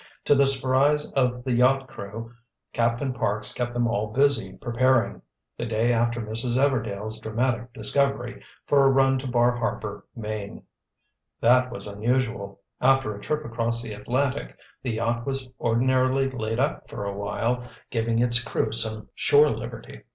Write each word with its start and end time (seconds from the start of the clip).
To 0.25 0.33
the 0.33 0.47
surprise 0.47 1.11
of 1.11 1.43
the 1.43 1.53
yacht 1.53 1.87
crew, 1.87 2.33
Captain 2.73 3.13
Parks 3.13 3.53
kept 3.53 3.71
them 3.71 3.85
all 3.87 4.07
busy 4.07 4.53
preparing, 4.53 5.21
the 5.59 5.67
day 5.67 5.93
after 5.93 6.19
Mrs. 6.19 6.57
Everdail's 6.57 7.19
dramatic 7.19 7.71
discovery, 7.71 8.43
for 8.65 8.83
a 8.83 8.89
run 8.89 9.19
to 9.19 9.27
Bar 9.27 9.57
Harbor, 9.57 10.05
Maine. 10.15 10.63
That 11.39 11.71
was 11.71 11.85
unusual. 11.85 12.61
After 12.81 13.15
a 13.15 13.21
trip 13.21 13.45
across 13.45 13.83
the 13.83 13.93
Atlantic, 13.93 14.57
the 14.81 14.93
yacht 14.93 15.27
was 15.27 15.47
ordinarily 15.59 16.31
laid 16.31 16.59
up 16.59 16.89
for 16.89 17.05
awhile, 17.05 17.67
giving 17.91 18.17
its 18.17 18.43
crew 18.43 18.71
some 18.71 19.07
shore 19.13 19.51
liberty. 19.51 20.01